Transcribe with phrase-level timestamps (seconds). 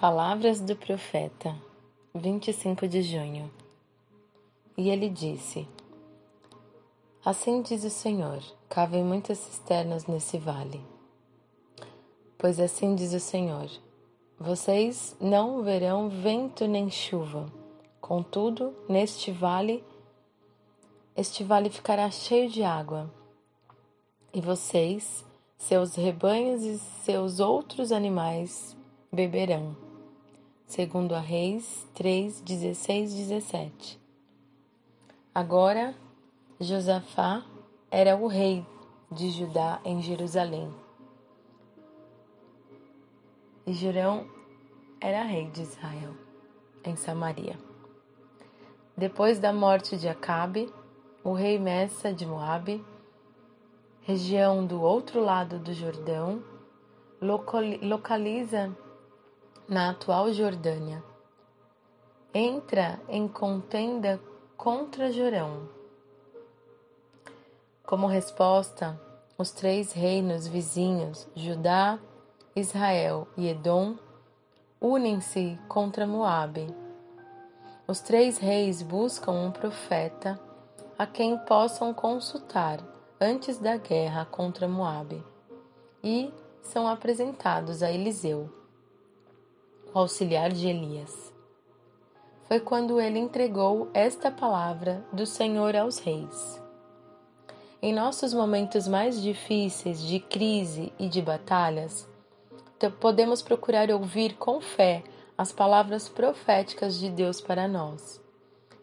[0.00, 1.56] Palavras do profeta,
[2.14, 3.50] 25 de junho.
[4.76, 5.66] E ele disse:
[7.24, 10.80] Assim diz o Senhor: cavem muitas cisternas nesse vale.
[12.38, 13.68] Pois assim diz o Senhor:
[14.38, 17.52] Vocês não verão vento nem chuva.
[18.00, 19.82] Contudo, neste vale,
[21.16, 23.12] este vale ficará cheio de água.
[24.32, 25.24] E vocês,
[25.56, 28.76] seus rebanhos e seus outros animais
[29.12, 29.87] beberão
[30.68, 33.98] segundo a Reis 3, 16, 17.
[35.34, 35.94] Agora,
[36.60, 37.42] Josafá
[37.90, 38.64] era o rei
[39.10, 40.70] de Judá em Jerusalém.
[43.66, 44.28] E Jurão
[45.00, 46.14] era rei de Israel
[46.84, 47.58] em Samaria.
[48.94, 50.70] Depois da morte de Acabe,
[51.24, 52.84] o rei Messa de Moabe,
[54.02, 56.42] região do outro lado do Jordão,
[57.22, 58.76] localiza
[59.68, 61.04] na atual Jordânia.
[62.32, 64.18] Entra em contenda
[64.56, 65.68] contra Jorão.
[67.84, 68.98] Como resposta,
[69.36, 71.98] os três reinos vizinhos, Judá,
[72.56, 73.96] Israel e Edom,
[74.80, 76.74] unem-se contra Moabe.
[77.86, 80.40] Os três reis buscam um profeta
[80.98, 82.80] a quem possam consultar
[83.20, 85.22] antes da guerra contra Moabe
[86.02, 86.32] e
[86.62, 88.50] são apresentados a Eliseu
[89.94, 91.32] o auxiliar de Elias.
[92.44, 96.62] Foi quando ele entregou esta palavra do Senhor aos reis.
[97.80, 102.08] Em nossos momentos mais difíceis de crise e de batalhas,
[103.00, 105.04] podemos procurar ouvir com fé
[105.36, 108.20] as palavras proféticas de Deus para nós.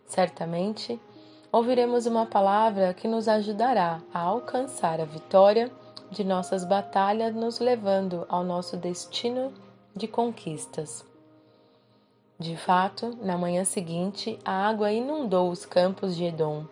[0.05, 0.99] Certamente,
[1.51, 5.71] ouviremos uma palavra que nos ajudará a alcançar a vitória
[6.09, 9.51] de nossas batalhas, nos levando ao nosso destino
[9.95, 11.05] de conquistas.
[12.37, 16.65] De fato, na manhã seguinte, a água inundou os campos de Edom.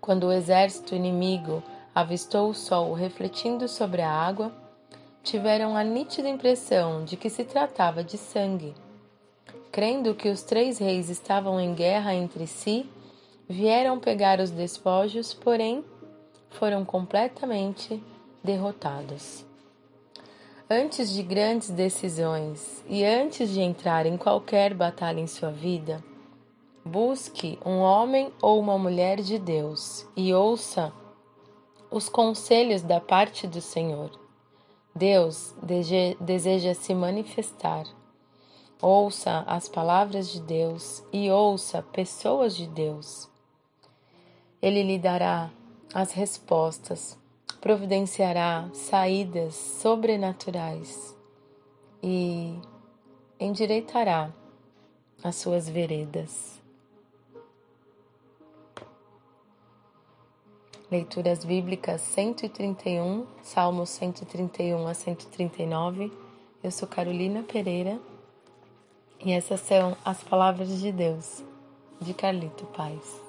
[0.00, 1.62] Quando o exército inimigo
[1.92, 4.52] avistou o sol refletindo sobre a água,
[5.24, 8.72] tiveram a nítida impressão de que se tratava de sangue.
[9.72, 12.88] Crendo que os três reis estavam em guerra entre si,
[13.48, 15.84] vieram pegar os despojos, porém
[16.50, 18.00] foram completamente
[18.44, 19.45] derrotados.
[20.68, 26.02] Antes de grandes decisões e antes de entrar em qualquer batalha em sua vida,
[26.84, 30.92] busque um homem ou uma mulher de Deus e ouça
[31.88, 34.10] os conselhos da parte do Senhor.
[34.92, 35.54] Deus
[36.18, 37.84] deseja se manifestar.
[38.82, 43.30] Ouça as palavras de Deus e ouça pessoas de Deus.
[44.60, 45.48] Ele lhe dará
[45.94, 47.16] as respostas
[47.60, 51.16] providenciará saídas sobrenaturais
[52.02, 52.58] e
[53.38, 54.30] endireitará
[55.22, 56.56] as suas veredas.
[60.88, 66.12] Leituras Bíblicas 131, Salmos 131 a 139.
[66.62, 67.98] Eu sou Carolina Pereira
[69.24, 71.42] e essas são as palavras de Deus,
[72.00, 73.25] de Carlito Paz.